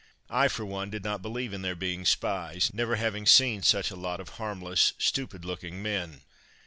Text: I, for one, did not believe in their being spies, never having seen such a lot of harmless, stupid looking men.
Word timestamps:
I, 0.31 0.47
for 0.47 0.65
one, 0.65 0.89
did 0.89 1.03
not 1.03 1.21
believe 1.21 1.53
in 1.53 1.61
their 1.61 1.75
being 1.75 2.05
spies, 2.05 2.73
never 2.73 2.95
having 2.95 3.27
seen 3.27 3.61
such 3.61 3.91
a 3.91 3.95
lot 3.95 4.19
of 4.19 4.29
harmless, 4.41 4.93
stupid 4.97 5.45
looking 5.45 5.83
men. 5.83 6.21